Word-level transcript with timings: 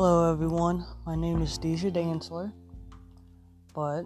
Hello, 0.00 0.30
everyone. 0.32 0.86
My 1.04 1.16
name 1.16 1.42
is 1.42 1.58
Deja 1.58 1.90
Dantzler, 1.90 2.52
but 3.74 4.04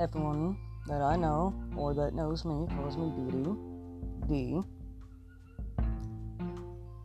everyone 0.00 0.56
that 0.88 1.00
I 1.00 1.14
know 1.14 1.54
or 1.76 1.94
that 1.94 2.12
knows 2.12 2.44
me 2.44 2.66
calls 2.74 2.96
me 2.96 3.12
DD. 3.14 3.56
D. 4.28 4.62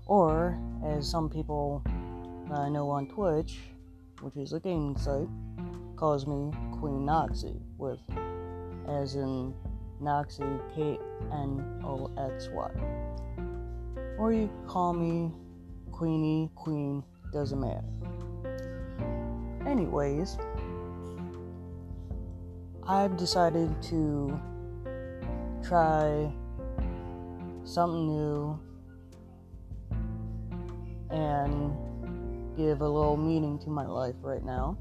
Or, 0.07 0.57
as 0.83 1.07
some 1.07 1.29
people 1.29 1.83
that 2.49 2.57
I 2.57 2.69
know 2.69 2.89
on 2.89 3.05
Twitch, 3.05 3.59
which 4.21 4.35
is 4.35 4.53
a 4.53 4.59
gaming 4.59 4.97
site, 4.97 5.29
calls 5.95 6.25
me 6.25 6.51
Queen 6.79 7.05
Noxy, 7.05 7.55
with 7.77 7.99
as 8.87 9.13
in 9.13 9.53
Noxy 10.01 10.59
K 10.73 10.97
N 11.31 11.83
O 11.85 12.09
X 12.17 12.49
Y. 12.51 12.71
Or 14.17 14.33
you 14.33 14.49
call 14.65 14.91
me 14.93 15.31
Queenie, 15.91 16.49
Queen, 16.55 17.03
doesn't 17.31 17.59
matter. 17.59 17.83
Anyways, 19.65 20.37
I've 22.87 23.15
decided 23.15 23.81
to 23.83 24.39
try 25.63 26.31
something 27.63 28.07
new 28.07 28.59
and 31.09 31.77
give 32.57 32.81
a 32.81 32.87
little 32.87 33.17
meaning 33.17 33.59
to 33.59 33.69
my 33.69 33.85
life 33.85 34.15
right 34.21 34.43
now. 34.43 34.77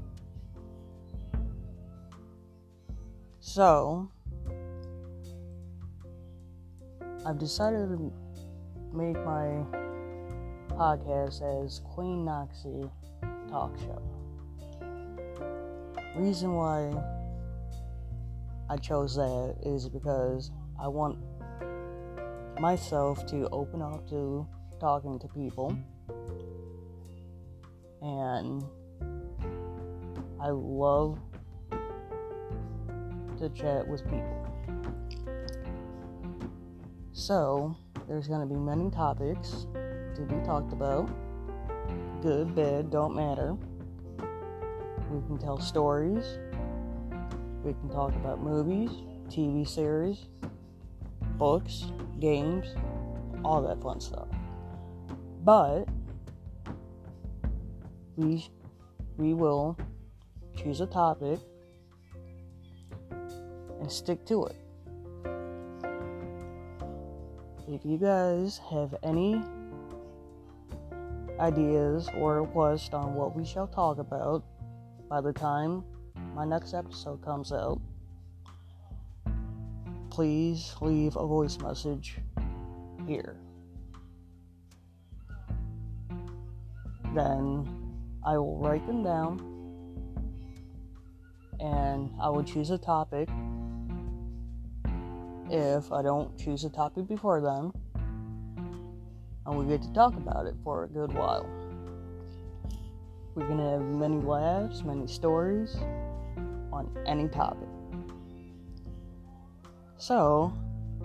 So, 3.39 4.09
I've 7.25 7.37
decided 7.37 7.89
to 7.89 8.11
make 8.93 9.15
my 9.23 9.63
podcast 10.81 11.43
as 11.63 11.79
Queen 11.93 12.25
Noxy 12.25 12.89
Talk 13.47 13.77
Show. 13.81 14.01
Reason 16.15 16.51
why 16.55 16.91
I 18.67 18.77
chose 18.77 19.15
that 19.15 19.57
is 19.63 19.87
because 19.87 20.49
I 20.81 20.87
want 20.87 21.19
myself 22.59 23.27
to 23.27 23.47
open 23.51 23.83
up 23.83 24.09
to 24.09 24.47
talking 24.79 25.19
to 25.19 25.27
people 25.27 25.77
and 28.01 28.63
I 30.41 30.49
love 30.49 31.19
to 33.37 33.49
chat 33.49 33.87
with 33.87 34.03
people. 34.05 34.47
So, 37.11 37.77
there's 38.07 38.27
going 38.27 38.41
to 38.41 38.51
be 38.51 38.59
many 38.59 38.89
topics 38.89 39.67
to 40.15 40.21
be 40.21 40.35
talked 40.45 40.73
about. 40.73 41.09
Good, 42.21 42.55
bad, 42.55 42.91
don't 42.91 43.15
matter. 43.15 43.55
We 45.09 45.21
can 45.27 45.37
tell 45.37 45.59
stories. 45.59 46.37
We 47.63 47.73
can 47.73 47.89
talk 47.89 48.15
about 48.15 48.41
movies, 48.41 48.89
TV 49.27 49.67
series, 49.67 50.25
books, 51.37 51.91
games, 52.19 52.67
all 53.43 53.61
that 53.63 53.81
fun 53.81 53.99
stuff. 53.99 54.27
But 55.43 55.85
we 58.15 58.47
we 59.17 59.33
will 59.33 59.77
choose 60.55 60.81
a 60.81 60.85
topic 60.85 61.39
and 63.79 63.91
stick 63.91 64.25
to 64.27 64.45
it. 64.45 64.55
If 67.67 67.85
you 67.85 67.97
guys 67.97 68.59
have 68.69 68.95
any 69.03 69.41
ideas 71.41 72.07
or 72.15 72.41
requests 72.43 72.93
on 72.93 73.15
what 73.15 73.35
we 73.35 73.43
shall 73.43 73.67
talk 73.67 73.97
about 73.97 74.43
by 75.09 75.19
the 75.19 75.33
time 75.33 75.83
my 76.35 76.45
next 76.45 76.73
episode 76.73 77.23
comes 77.25 77.51
out, 77.51 77.81
please 80.11 80.75
leave 80.81 81.15
a 81.15 81.25
voice 81.25 81.57
message 81.59 82.17
here. 83.07 83.35
Then 87.15 87.67
I 88.23 88.37
will 88.37 88.57
write 88.57 88.85
them 88.85 89.03
down 89.03 89.47
and 91.59 92.11
I 92.21 92.29
will 92.29 92.43
choose 92.43 92.69
a 92.69 92.77
topic. 92.77 93.27
If 95.49 95.91
I 95.91 96.01
don't 96.01 96.37
choose 96.37 96.63
a 96.63 96.69
topic 96.69 97.07
before 97.07 97.41
then, 97.41 97.73
and 99.45 99.57
we 99.57 99.65
get 99.65 99.81
to 99.81 99.93
talk 99.93 100.15
about 100.15 100.45
it 100.45 100.55
for 100.63 100.83
a 100.83 100.87
good 100.87 101.13
while. 101.13 101.47
We're 103.33 103.47
going 103.47 103.59
to 103.59 103.69
have 103.69 103.81
many 103.81 104.17
laughs, 104.17 104.83
many 104.83 105.07
stories 105.07 105.75
on 106.73 106.89
any 107.05 107.27
topic. 107.27 107.69
So, 109.97 110.53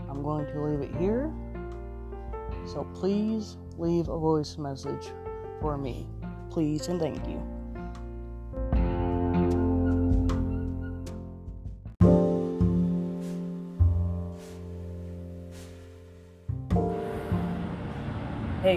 I'm 0.08 0.22
going 0.22 0.46
to 0.46 0.64
leave 0.64 0.80
it 0.80 0.94
here. 0.96 1.32
So, 2.66 2.84
please 2.94 3.58
leave 3.78 4.08
a 4.08 4.18
voice 4.18 4.58
message 4.58 5.12
for 5.60 5.78
me. 5.78 6.08
Please 6.50 6.88
and 6.88 6.98
thank 6.98 7.26
you. 7.28 7.55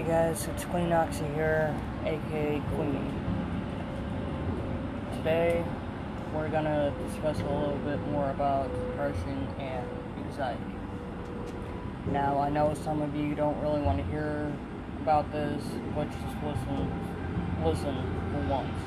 Hey 0.00 0.06
guys, 0.06 0.48
it's 0.48 0.64
Queen 0.64 0.88
Noxy 0.88 1.30
here, 1.34 1.78
aka 2.06 2.62
Queenie. 2.74 3.12
Today, 5.18 5.62
we're 6.34 6.48
gonna 6.48 6.90
discuss 7.06 7.38
a 7.40 7.42
little 7.42 7.76
bit 7.84 8.00
more 8.08 8.30
about 8.30 8.72
depression 8.72 9.46
and 9.58 9.86
anxiety. 10.24 10.64
Now, 12.10 12.38
I 12.38 12.48
know 12.48 12.72
some 12.72 13.02
of 13.02 13.14
you 13.14 13.34
don't 13.34 13.60
really 13.60 13.82
want 13.82 13.98
to 13.98 14.04
hear 14.04 14.50
about 15.02 15.30
this, 15.32 15.62
but 15.94 16.06
just 16.06 16.36
listen, 16.46 16.90
listen 17.62 17.94
for 18.32 18.40
once. 18.48 18.80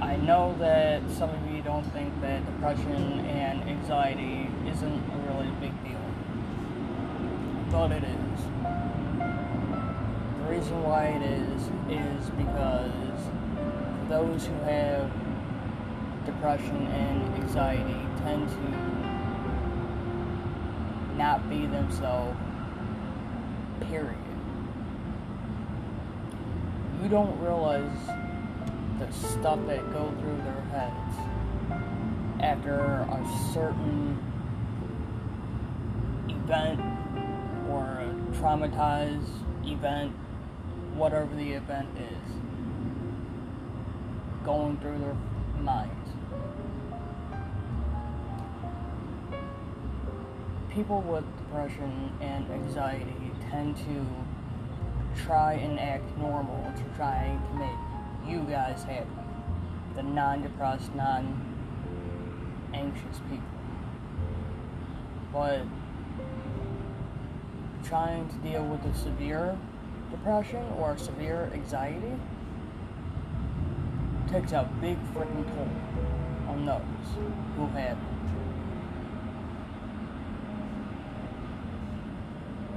I 0.00 0.16
know 0.16 0.56
that 0.58 1.02
some 1.10 1.28
of 1.28 1.54
you 1.54 1.60
don't 1.60 1.84
think 1.92 2.18
that 2.22 2.46
depression 2.46 3.20
and 3.26 3.68
anxiety 3.68 4.48
isn't 4.66 5.02
a 5.12 5.18
really 5.28 5.50
big 5.60 5.84
deal 5.84 6.00
but 7.70 7.92
it 7.92 8.02
is. 8.02 8.40
The 10.38 10.50
reason 10.50 10.82
why 10.82 11.04
it 11.06 11.22
is 11.22 11.70
is 11.88 12.30
because 12.30 12.90
those 14.08 14.44
who 14.44 14.54
have 14.64 15.10
depression 16.26 16.86
and 16.88 17.34
anxiety 17.36 18.00
tend 18.24 18.48
to 18.48 18.56
not 21.16 21.48
be 21.48 21.66
themselves, 21.66 22.36
period. 23.88 24.16
You 27.02 27.08
don't 27.08 27.38
realize 27.40 27.98
the 28.98 29.10
stuff 29.12 29.60
that 29.66 29.92
go 29.92 30.12
through 30.20 30.38
their 30.38 30.62
heads 30.72 31.16
after 32.40 33.06
a 33.10 33.52
certain 33.52 34.18
event 36.28 36.99
traumatized 38.40 39.28
event, 39.66 40.12
whatever 40.94 41.34
the 41.36 41.52
event 41.52 41.90
is, 41.98 42.32
going 44.46 44.78
through 44.78 44.98
their 44.98 45.16
minds. 45.62 46.10
People 50.70 51.02
with 51.02 51.24
depression 51.36 52.10
and 52.22 52.50
anxiety 52.50 53.30
tend 53.50 53.76
to 53.76 54.06
try 55.22 55.52
and 55.54 55.78
act 55.78 56.16
normal 56.16 56.72
to 56.76 56.96
try 56.96 57.38
to 57.50 57.58
make 57.58 58.32
you 58.32 58.40
guys 58.48 58.82
happy. 58.84 59.06
The 59.96 60.02
non 60.02 60.40
depressed, 60.42 60.94
non 60.94 61.46
anxious 62.72 63.20
people. 63.28 63.44
But 65.30 65.64
trying 67.84 68.28
to 68.28 68.34
deal 68.36 68.64
with 68.64 68.84
a 68.84 68.94
severe 68.96 69.56
depression 70.10 70.64
or 70.78 70.96
severe 70.98 71.50
anxiety 71.54 72.12
takes 74.30 74.52
a 74.52 74.68
big 74.80 74.96
freaking 75.12 75.44
toll 75.54 75.68
on 76.48 76.66
those 76.66 76.82
who 77.56 77.66
have. 77.66 77.98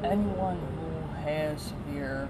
Anyone 0.04 0.60
who 0.60 1.14
has 1.24 1.62
severe 1.62 2.28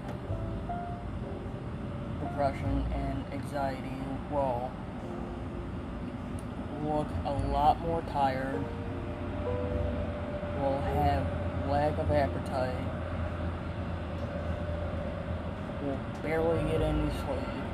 depression 2.20 2.84
and 2.94 3.24
anxiety 3.32 3.96
will 4.30 4.70
look 6.84 7.08
a 7.24 7.32
lot 7.48 7.80
more 7.80 8.02
tired, 8.12 8.62
will 10.58 10.80
have 10.80 11.26
lack 11.70 11.98
of 11.98 12.10
appetite, 12.10 12.74
will 15.82 15.98
barely 16.22 16.62
get 16.70 16.80
any 16.80 17.10
sleep, 17.10 17.64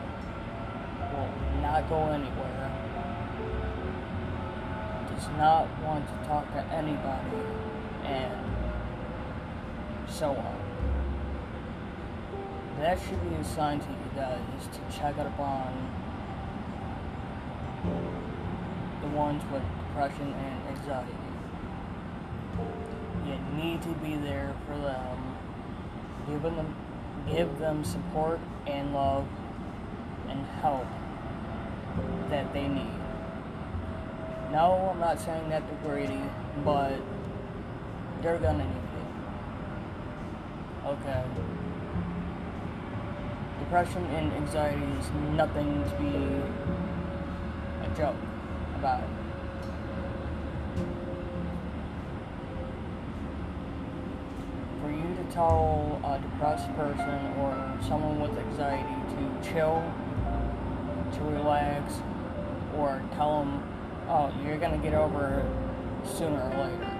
will 1.12 1.32
not 1.62 1.88
go 1.88 2.08
anywhere, 2.08 2.70
does 5.08 5.28
not 5.36 5.68
want 5.82 6.06
to 6.08 6.14
talk 6.26 6.50
to 6.52 6.64
anybody, 6.72 7.36
and 8.04 8.50
so 10.08 10.30
on. 10.30 10.56
That 12.78 12.98
should 12.98 13.22
be 13.28 13.36
a 13.36 13.44
sign 13.44 13.78
to 13.78 13.86
you 13.86 14.10
guys 14.16 14.68
to 14.72 14.98
check 14.98 15.18
up 15.18 15.38
on 15.38 15.90
the 19.02 19.08
ones 19.08 19.42
with 19.52 19.62
depression 19.86 20.32
and 20.32 20.78
anxiety. 20.78 21.14
You 23.30 23.38
need 23.62 23.82
to 23.82 23.88
be 24.04 24.16
there 24.16 24.54
for 24.66 24.76
them, 24.76 25.36
giving 26.26 26.56
them, 26.56 26.74
give 27.28 27.58
them 27.58 27.84
support 27.84 28.40
and 28.66 28.92
love 28.92 29.26
and 30.28 30.44
help 30.62 30.86
that 32.28 32.52
they 32.52 32.66
need. 32.68 33.00
No, 34.52 34.90
I'm 34.92 34.98
not 34.98 35.20
saying 35.20 35.48
that 35.50 35.62
they're 35.68 35.92
greedy, 35.92 36.20
but 36.64 36.98
they're 38.20 38.38
gonna 38.38 38.64
need 38.64 38.70
it. 38.74 39.10
Okay. 40.86 41.24
Depression 43.60 44.04
and 44.06 44.32
anxiety 44.32 44.84
is 44.98 45.10
nothing 45.36 45.84
to 45.84 45.90
be 46.00 46.08
a 47.86 47.88
joke 47.96 48.16
about. 48.76 49.04
For 54.82 54.90
you 54.90 55.14
to 55.14 55.24
tell 55.40 55.98
a 56.04 56.18
depressed 56.18 56.68
person 56.76 57.18
or 57.38 57.78
someone 57.88 58.20
with 58.20 58.36
anxiety 58.36 58.94
to 59.14 59.52
chill, 59.52 59.82
to 61.12 61.20
relax, 61.22 61.94
or 62.76 63.02
tell 63.14 63.40
them, 63.40 63.62
oh, 64.06 64.30
you're 64.44 64.58
gonna 64.58 64.76
get 64.76 64.92
over 64.92 65.40
it 65.40 66.06
sooner 66.06 66.42
or 66.42 66.50
later. 66.50 66.90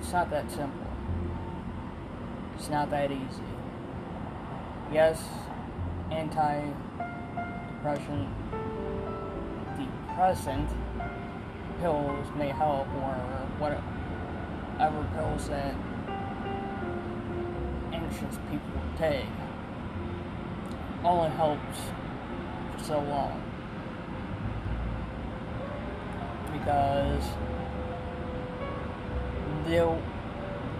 It's 0.00 0.12
not 0.12 0.30
that 0.30 0.50
simple. 0.50 0.86
It's 2.56 2.68
not 2.68 2.90
that 2.90 3.12
easy. 3.12 3.50
Yes, 4.92 5.22
anti 6.10 6.72
depression 7.68 8.34
depressant 9.78 10.68
pills 11.80 12.26
may 12.36 12.48
help 12.48 12.88
or 12.88 13.14
whatever 13.60 15.06
pills 15.14 15.48
that 15.48 15.74
anxious 18.10 18.38
people 18.50 18.82
take. 18.98 19.26
Only 21.04 21.30
helps 21.30 21.78
for 22.76 22.84
so 22.84 23.00
long. 23.00 23.42
Because 26.52 27.24
there 29.66 30.02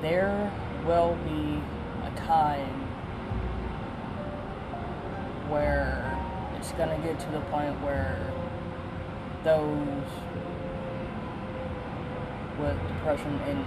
there 0.03 0.53
will 0.87 1.17
be 1.25 1.63
a 2.07 2.11
time 2.17 2.87
where 5.49 6.19
it's 6.59 6.73
gonna 6.73 6.99
get 6.99 7.19
to 7.21 7.31
the 7.31 7.41
point 7.43 7.81
where 7.83 8.19
those 9.45 10.07
with 12.59 12.77
depression 12.89 13.41
and 13.47 13.65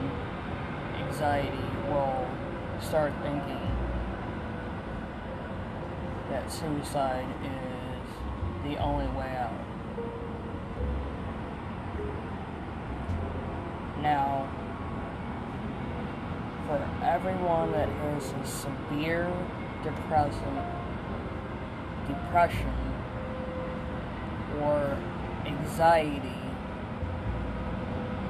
anxiety 1.04 1.58
will 1.90 2.28
start 2.84 3.14
thinking 3.22 3.60
that 6.30 6.52
suicide 6.52 7.28
is 7.44 8.70
the 8.70 8.78
only 8.78 9.08
way 9.18 9.36
out. 9.38 9.52
Now, 14.02 14.50
for 16.68 17.06
everyone 17.06 17.72
that 17.72 17.88
has 17.88 18.34
a 18.34 18.46
severe 18.46 19.32
depression, 19.84 20.62
depression 22.08 22.74
or 24.62 24.98
anxiety, 25.46 26.38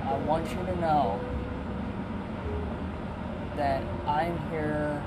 I 0.03 0.17
want 0.25 0.49
you 0.49 0.57
to 0.57 0.75
know 0.79 1.19
that 3.63 3.81
I'm 4.05 4.37
here 4.51 5.01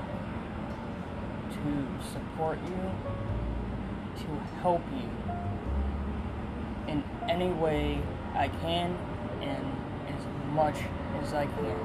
to 1.51 2.03
support 2.11 2.57
you, 2.65 2.91
to 4.23 4.27
help 4.63 4.81
you 4.91 5.07
in 6.87 7.03
any 7.29 7.51
way 7.51 8.01
I 8.33 8.47
can 8.47 8.97
and 9.43 9.63
as 10.09 10.23
much 10.55 10.77
as 11.21 11.33
I 11.33 11.45
can. 11.45 11.79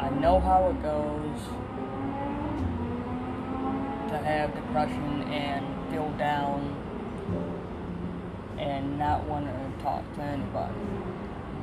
I 0.00 0.08
know 0.20 0.40
how 0.40 0.70
it 0.70 0.80
goes 0.82 1.38
to 4.08 4.16
have 4.24 4.54
depression 4.54 5.22
and 5.24 5.90
feel 5.90 6.10
down 6.12 6.74
and 8.58 8.98
not 8.98 9.22
want 9.24 9.44
to 9.44 9.82
talk 9.84 10.02
to 10.14 10.22
anybody. 10.22 10.74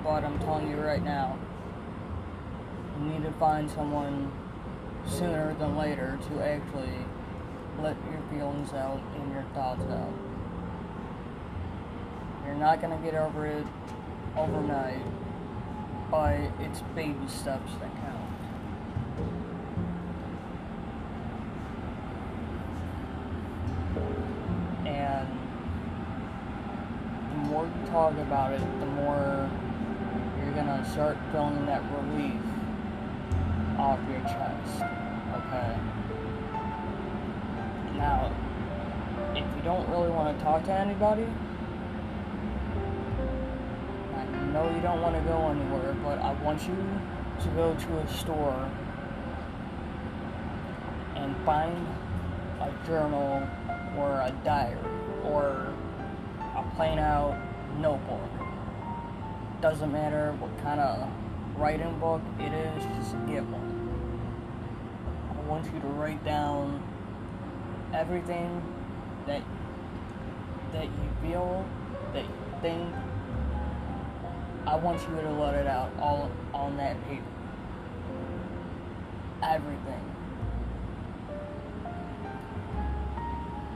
But 0.03 0.23
I'm 0.23 0.37
telling 0.37 0.69
you 0.69 0.77
right 0.77 1.03
now, 1.03 1.39
you 2.99 3.05
need 3.05 3.23
to 3.23 3.31
find 3.33 3.69
someone 3.69 4.31
sooner 5.07 5.53
than 5.55 5.77
later 5.77 6.17
to 6.29 6.43
actually 6.43 6.97
let 7.81 7.95
your 8.09 8.21
feelings 8.31 8.71
out 8.73 9.01
and 9.15 9.31
your 9.33 9.43
thoughts 9.53 9.83
out. 9.91 10.13
You're 12.45 12.55
not 12.55 12.81
to 12.97 13.03
get 13.03 13.15
over 13.19 13.45
it 13.45 13.65
overnight, 14.37 15.03
but 16.11 16.37
it's 16.59 16.81
baby 16.95 17.27
steps 17.27 17.71
that 17.79 17.91
count. 18.01 18.19
And 24.85 25.27
the 27.31 27.49
more 27.49 27.65
you 27.65 27.91
talk 27.91 28.13
about 28.13 28.53
it, 28.53 28.61
the 28.79 28.85
more 28.85 29.49
you're 30.39 30.53
to 30.67 30.89
start 30.91 31.17
feeling 31.31 31.65
that 31.65 31.81
relief 31.91 32.52
off 33.83 33.99
your 34.09 34.21
chest. 34.21 34.81
Okay? 35.35 35.75
Now, 37.97 38.31
if 39.35 39.43
you 39.57 39.61
don't 39.61 39.89
really 39.89 40.09
want 40.09 40.37
to 40.37 40.43
talk 40.43 40.63
to 40.65 40.71
anybody, 40.71 41.27
I 44.15 44.23
know 44.53 44.73
you 44.73 44.81
don't 44.81 45.01
want 45.01 45.15
to 45.17 45.21
go 45.23 45.49
anywhere, 45.49 45.93
but 46.01 46.17
I 46.19 46.31
want 46.43 46.61
you 46.65 46.77
to 47.41 47.47
go 47.49 47.75
to 47.75 47.97
a 47.97 48.07
store 48.07 48.71
and 51.15 51.35
find 51.45 51.75
a 52.61 52.71
journal 52.87 53.45
or 53.97 54.11
a 54.21 54.33
diary 54.45 54.77
or 55.25 55.73
a 56.39 56.63
plain 56.77 56.99
out 56.99 57.37
notebook. 57.79 58.31
Doesn't 59.59 59.91
matter 59.91 60.33
what 60.39 60.57
kind 60.63 60.79
of 60.79 61.09
writing 61.57 61.99
book 61.99 62.21
it 62.39 62.53
is, 62.53 62.83
just 62.97 63.11
get 63.27 63.43
one. 63.43 63.62
I 65.53 65.55
want 65.57 65.71
you 65.71 65.81
to 65.81 65.87
write 65.87 66.25
down 66.25 66.81
everything 67.93 68.59
that 69.27 69.43
that 70.71 70.85
you 70.85 71.09
feel, 71.21 71.63
that 72.11 72.23
you 72.23 72.57
think. 72.59 72.91
I 74.65 74.75
want 74.77 74.99
you 75.07 75.15
to 75.15 75.31
let 75.33 75.53
it 75.53 75.67
out 75.67 75.91
all 75.99 76.31
on 76.55 76.75
that 76.77 76.97
paper. 77.07 77.21
Everything. 79.43 80.15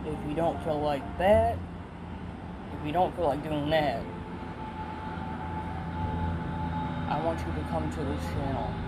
If 0.07 0.27
you 0.27 0.33
don't 0.33 0.59
feel 0.63 0.81
like 0.81 1.03
that, 1.19 1.59
if 2.73 2.87
you 2.87 2.91
don't 2.91 3.15
feel 3.15 3.25
like 3.25 3.43
doing 3.43 3.69
that, 3.69 4.01
I 7.07 7.23
want 7.23 7.39
you 7.41 7.53
to 7.53 7.69
come 7.69 7.87
to 7.91 8.03
this 8.03 8.23
channel. 8.33 8.86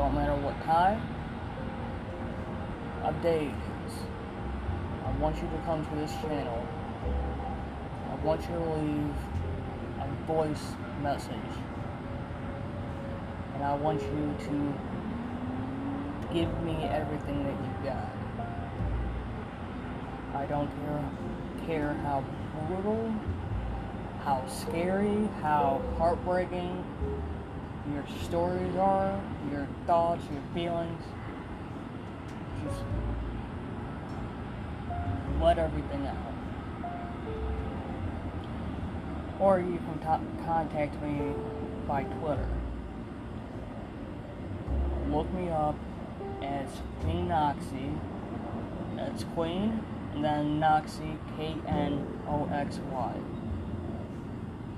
Don't 0.00 0.14
matter 0.14 0.34
what 0.36 0.58
time 0.62 0.98
of 3.04 3.20
day 3.20 3.48
it 3.48 3.86
is. 3.86 3.92
I 5.04 5.10
want 5.18 5.36
you 5.36 5.42
to 5.42 5.58
come 5.66 5.84
to 5.84 5.94
this 5.96 6.10
channel. 6.22 6.66
I 8.10 8.14
want 8.24 8.40
you 8.40 8.48
to 8.48 8.64
leave 8.80 9.14
a 10.00 10.08
voice 10.26 10.72
message. 11.02 11.52
And 13.52 13.62
I 13.62 13.74
want 13.74 14.00
you 14.00 14.34
to 14.48 14.74
give 16.32 16.62
me 16.62 16.82
everything 16.84 17.44
that 17.44 17.52
you've 17.62 17.84
got. 17.84 18.08
I 20.34 20.46
don't 20.46 20.70
care, 20.80 21.66
care 21.66 21.92
how 22.04 22.24
brutal, 22.68 23.14
how 24.24 24.46
scary, 24.48 25.28
how 25.42 25.82
heartbreaking 25.98 26.82
your 27.92 28.04
stories 28.24 28.76
are, 28.76 29.20
your 29.50 29.66
thoughts, 29.86 30.22
your 30.32 30.42
feelings. 30.54 31.02
Just 32.64 32.82
let 35.40 35.58
everything 35.58 36.06
out. 36.06 36.16
Or 39.40 39.58
you 39.58 39.78
can 39.78 39.98
t- 39.98 40.44
contact 40.44 41.02
me 41.02 41.32
by 41.88 42.04
Twitter. 42.04 42.48
Look 45.08 45.32
me 45.32 45.48
up 45.48 45.74
as 46.42 46.68
Queen 47.00 47.28
Noxy. 47.28 47.98
That's 48.96 49.24
Queen, 49.34 49.82
and 50.14 50.24
then 50.24 50.60
Noxy, 50.60 51.16
K 51.36 51.56
N 51.66 52.06
O 52.28 52.48
X 52.52 52.78
Y. 52.92 53.14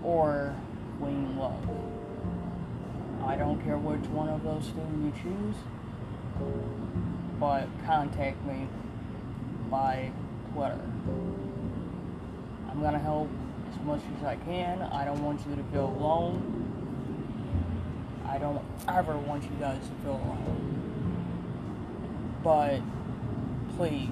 Or 0.04 0.54
Queen 0.98 1.36
Love. 1.36 2.01
I 3.24 3.36
don't 3.36 3.62
care 3.64 3.78
which 3.78 4.08
one 4.10 4.28
of 4.28 4.42
those 4.42 4.66
two 4.66 4.80
you 5.02 5.12
choose, 5.22 5.56
but 7.38 7.68
contact 7.86 8.44
me 8.44 8.66
by 9.70 10.10
Twitter. 10.52 10.80
I'm 12.70 12.82
gonna 12.82 12.98
help 12.98 13.28
as 13.72 13.80
much 13.84 14.00
as 14.18 14.24
I 14.24 14.36
can. 14.36 14.82
I 14.82 15.04
don't 15.04 15.22
want 15.22 15.40
you 15.48 15.54
to 15.56 15.62
feel 15.64 15.86
alone. 15.86 16.58
I 18.26 18.38
don't 18.38 18.62
ever 18.88 19.16
want 19.16 19.44
you 19.44 19.50
guys 19.60 19.78
to 19.78 19.94
feel 20.02 20.14
alone. 20.14 20.80
But 22.42 22.80
please, 23.76 24.08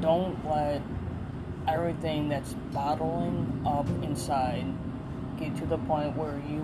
don't 0.00 0.44
let 0.48 0.82
everything 1.68 2.28
that's 2.28 2.54
bottling 2.72 3.62
up 3.64 3.86
inside 4.02 4.66
get 5.38 5.56
to 5.56 5.66
the 5.66 5.78
point 5.78 6.16
where 6.16 6.40
you 6.48 6.60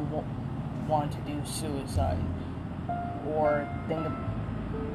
want 0.89 1.13
to 1.13 1.19
do 1.31 1.39
suicide 1.45 2.19
or 3.27 3.69
think 3.87 4.07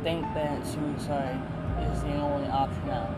think 0.02 0.22
that 0.34 0.66
suicide 0.66 1.40
is 1.82 2.02
the 2.02 2.16
only 2.16 2.48
option 2.48 2.90
out. 2.90 3.16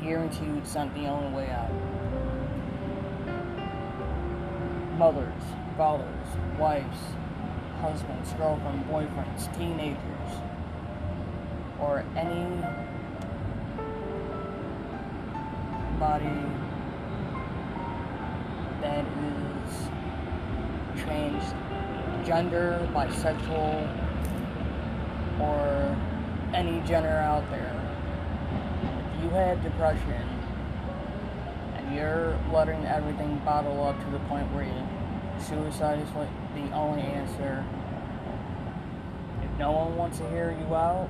Guaranteed 0.00 0.56
it's 0.56 0.74
not 0.74 0.94
the 0.94 1.06
only 1.06 1.36
way 1.36 1.50
out. 1.50 1.70
Mothers, 4.96 5.42
fathers, 5.76 6.26
wives, 6.58 6.98
husbands, 7.80 8.32
girlfriends, 8.34 8.84
boyfriends, 8.88 9.58
teenagers, 9.58 9.98
or 11.80 12.04
any 12.16 12.46
body 15.98 16.24
that 18.80 19.04
is 19.04 19.97
changed 21.08 21.54
gender, 22.26 22.86
bisexual, 22.92 23.88
or 25.40 25.96
any 26.54 26.80
gender 26.86 27.08
out 27.08 27.48
there. 27.50 27.74
If 29.16 29.24
you 29.24 29.30
have 29.30 29.62
depression 29.62 30.28
and 31.76 31.96
you're 31.96 32.38
letting 32.52 32.84
everything 32.84 33.40
bottle 33.44 33.84
up 33.84 33.98
to 34.04 34.10
the 34.10 34.18
point 34.20 34.52
where 34.52 34.64
you, 34.64 35.42
suicide 35.42 36.00
is 36.00 36.10
like 36.14 36.28
the 36.54 36.70
only 36.74 37.02
answer, 37.02 37.64
if 39.42 39.58
no 39.58 39.72
one 39.72 39.96
wants 39.96 40.18
to 40.18 40.28
hear 40.30 40.56
you 40.58 40.74
out 40.74 41.08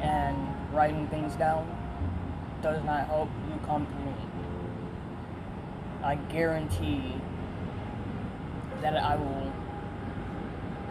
and 0.00 0.36
writing 0.74 1.06
things 1.08 1.34
down 1.36 1.66
does 2.62 2.82
not 2.84 3.06
help, 3.06 3.28
you 3.48 3.60
come 3.66 3.86
to 3.86 3.92
me. 3.92 4.12
I 6.02 6.14
guarantee 6.16 7.20
that 8.94 9.02
I 9.02 9.16
will 9.16 9.52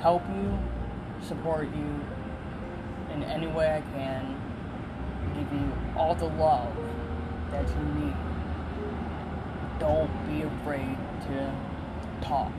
help 0.02 0.22
you, 0.28 0.60
support 1.22 1.64
you 1.74 2.02
in 3.14 3.24
any 3.24 3.48
way 3.48 3.74
I 3.74 3.82
can, 3.98 4.36
give 5.34 5.52
you 5.54 5.72
all 5.96 6.14
the 6.14 6.26
love 6.26 6.76
that 7.52 7.68
you 7.70 8.06
need. 8.06 8.16
Don't 9.80 10.12
be 10.28 10.42
afraid 10.42 10.98
to 11.28 11.56
talk. 12.22 12.52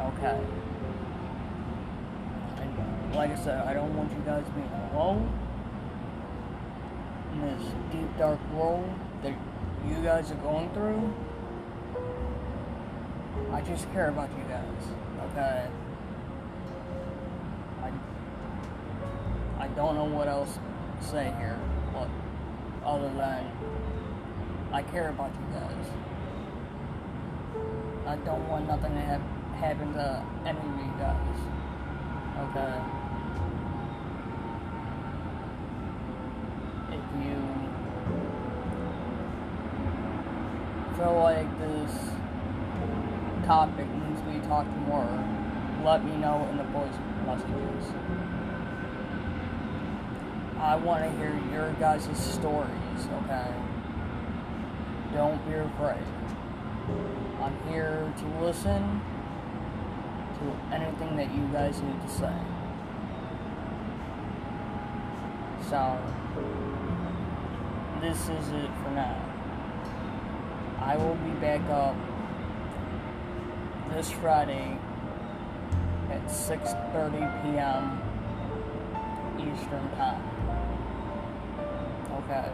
Okay? 0.00 0.40
And 2.60 3.14
like 3.14 3.30
I 3.30 3.36
said, 3.36 3.66
I 3.66 3.74
don't 3.74 3.94
want 3.94 4.10
you 4.10 4.20
guys 4.24 4.46
being 4.54 4.70
alone 4.92 5.30
in 7.34 7.40
this 7.42 7.72
deep, 7.92 8.16
dark 8.16 8.40
world 8.54 8.88
that 9.22 9.34
you 9.86 10.02
guys 10.02 10.30
are 10.30 10.36
going 10.36 10.70
through. 10.70 11.12
I 13.52 13.60
just 13.62 13.90
care 13.92 14.08
about 14.08 14.28
you 14.36 14.44
guys, 14.44 14.82
okay? 15.30 15.68
I, 17.82 17.90
I 19.64 19.68
don't 19.68 19.94
know 19.94 20.04
what 20.04 20.28
else 20.28 20.58
to 21.00 21.06
say 21.06 21.32
here, 21.38 21.58
but 21.92 22.08
other 22.84 23.08
than 23.08 23.50
I 24.72 24.82
care 24.82 25.08
about 25.08 25.30
you 25.34 25.58
guys. 25.58 25.86
I 28.06 28.16
don't 28.24 28.48
want 28.48 28.68
nothing 28.68 28.94
to 28.94 29.00
ha- 29.00 29.56
happen 29.58 29.92
to 29.94 30.22
any 30.44 30.58
of 30.58 30.64
you 30.64 30.92
guys, 30.98 31.38
okay? 32.44 32.76
If 36.92 37.04
you 37.24 37.36
feel 40.96 41.14
like 41.20 41.58
this 41.58 42.15
topic 43.46 43.86
needs 43.88 44.20
to 44.22 44.26
be 44.26 44.40
talked 44.48 44.68
more, 44.88 45.06
let 45.84 46.04
me 46.04 46.16
know 46.16 46.46
in 46.50 46.56
the 46.56 46.64
voice 46.64 46.92
messages. 47.24 47.92
I 50.58 50.74
want 50.74 51.04
to 51.04 51.10
hear 51.16 51.40
your 51.52 51.72
guys' 51.74 52.08
stories, 52.18 53.08
okay? 53.22 53.54
Don't 55.14 55.38
be 55.46 55.54
afraid. 55.54 56.02
I'm 57.40 57.56
here 57.68 58.12
to 58.18 58.44
listen 58.44 59.00
to 60.40 60.74
anything 60.74 61.16
that 61.16 61.32
you 61.32 61.46
guys 61.52 61.80
need 61.80 62.02
to 62.02 62.10
say. 62.10 62.34
So, 65.70 65.98
this 68.00 68.18
is 68.22 68.48
it 68.48 68.70
for 68.82 68.90
now. 68.90 69.22
I 70.80 70.96
will 70.96 71.14
be 71.14 71.30
back 71.40 71.62
up 71.70 71.96
this 73.96 74.10
Friday 74.10 74.76
at 76.10 76.22
6:30 76.26 77.42
p.m. 77.42 77.98
Eastern 79.38 79.88
Time. 79.96 80.22
Okay. 82.18 82.50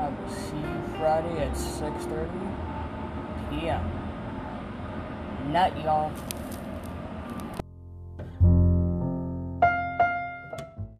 I 0.00 0.08
will 0.08 0.34
see 0.34 0.56
you 0.56 0.98
Friday 0.98 1.38
at 1.38 1.52
6:30 1.52 2.28
p.m. 3.50 3.84
Night, 5.52 5.76
y'all. 5.84 6.10